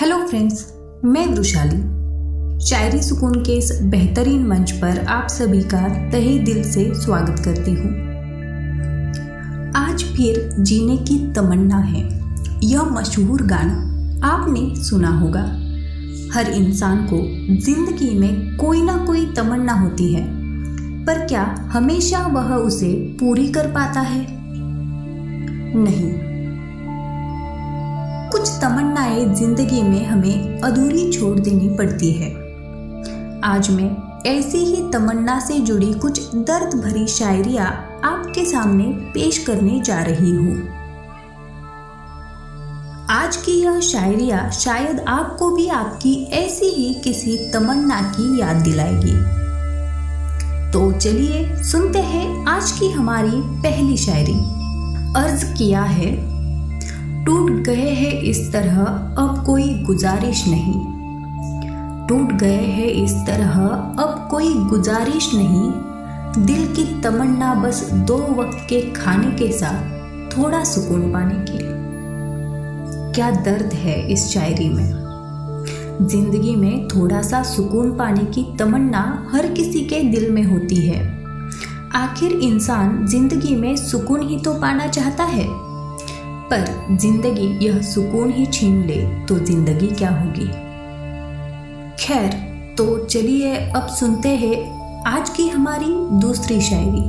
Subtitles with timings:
[0.00, 1.76] Hello friends मैं वृशाली
[2.66, 7.70] शायरी सुकून के इस बेहतरीन मंच पर आप सभी का तहे दिल से स्वागत करती
[7.70, 7.90] हूँ।
[9.76, 12.02] आज फिर जीने की तमन्ना है।
[12.64, 13.74] यह मशहूर गाना
[14.26, 15.42] आपने सुना होगा।
[16.34, 17.16] हर इंसान को
[17.60, 20.26] ज़िंदगी में कोई ना कोई तमन्ना होती है।
[21.04, 24.26] पर क्या हमेशा वह उसे पूरी कर पाता है?
[25.84, 26.25] नहीं।
[28.46, 32.28] कुछ तमन्नाएँ ज़िंदगी में हमें अधूरी छोड़ देनी पड़ती है।
[33.44, 33.88] आज मैं
[34.26, 37.64] ऐसी ही तमन्ना से जुड़ी कुछ दर्द भरी शायरिया
[38.04, 40.54] आपके सामने पेश करने जा रही हूँ।
[43.10, 49.16] आज की यह शायरिया शायद आपको भी आपकी ऐसी ही किसी तमन्ना की याद दिलाएगी।
[50.72, 54.38] तो चलिए सुनते हैं आज की हमारी पहली शायरी।
[55.16, 56.35] अर्ज़ किया है
[57.26, 60.74] टूट गए हैं इस तरह अब कोई गुजारिश नहीं।
[62.08, 63.56] टूट गए हैं इस तरह
[63.98, 69.82] अब कोई गुजारिश नहीं। दिल की तमन्ना बस दो वक्त के खाने के साथ,
[70.30, 71.58] थोड़ा सुकून पाने की
[73.14, 74.88] क्या दर्द है इस शायरी में?
[76.02, 81.04] ज़िंदगी में थोड़ा सा सुकून पाने की तमन्ना हर किसी के दिल में होती है।
[81.94, 85.65] आखिर इंसान ज़िंदगी में सुकून ही तो पाना चाहता है?
[86.50, 90.46] पर ज़िंदगी यह सुकून ही छीन ले तो ज़िंदगी क्या होगी?
[91.96, 92.32] खैर
[92.78, 94.56] तो चलिए अब सुनते हैं
[95.06, 95.86] आज की हमारी
[96.20, 97.08] दूसरी शायरी।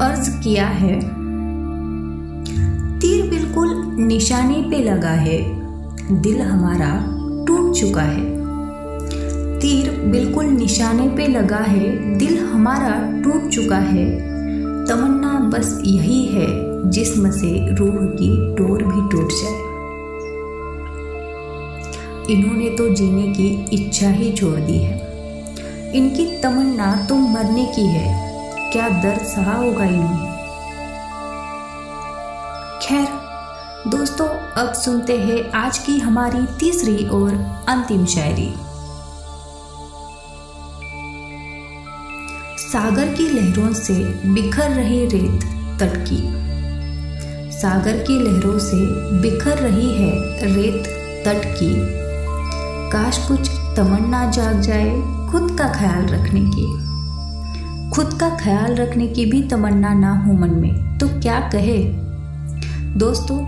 [0.00, 0.94] अर्ज़ किया है,
[3.00, 5.38] तीर बिल्कुल निशाने पे लगा है,
[6.12, 6.92] दिल हमारा
[7.46, 8.32] टूट चुका है।
[9.60, 14.06] तीर बिल्कुल निशाने पे लगा है, दिल हमारा टूट चुका है
[14.88, 16.46] तमन्ना बस यही है
[16.90, 19.74] जिस्म से रूह की डोर भी टूट जाए।
[22.30, 24.96] इन्होंने तो जीने की इच्छा ही छोड़ दी है।
[25.94, 28.24] इनकी तमन्ना तो मरने की है।
[28.72, 30.34] क्या दर्द सहा होगा इन्होंने?
[32.86, 33.08] खैर,
[33.90, 37.30] दोस्तों, अब सुनते हैं आज की हमारी तीसरी और
[37.68, 38.54] अंतिम शायरी।
[42.74, 43.94] सागर की लहरों से
[44.26, 45.44] बिखर रही रेत
[45.80, 46.16] तट की
[47.52, 48.76] सागर की लहरों से
[49.20, 50.10] बिखर रही है
[50.54, 50.86] रेत
[51.24, 51.74] तट की
[52.90, 54.90] काश कुछ तमन्ना जाग जाए
[55.30, 56.66] खुद का ख्याल रखने की।
[57.90, 61.78] खुद का ख्याल रखने की भी तमन्ना ना हो मन में तो क्या कहे?
[62.98, 63.38] दोस्तों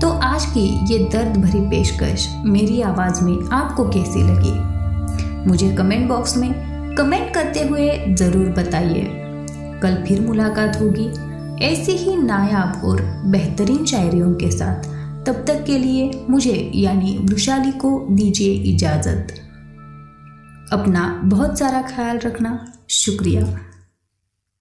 [0.00, 4.58] तो आज की ये दर्द भरी पेशकश मेरी आवाज़ में आपको कैसी लगी?
[5.48, 9.06] मुझे कमेंट बॉक्स में कमेंट करते हुए ज़रूर बताइए।
[9.82, 11.06] कल फिर मुलाकात होगी।
[11.64, 14.84] ऐसी ही नायाब और बेहतरीन शायरियों के साथ।
[15.26, 19.34] तब तक के लिए मुझे यानी वृशाली को दीजिए इजाज़त।
[20.72, 23.58] अपना बहुत सारा ख्याल रखना। शुक्रिया।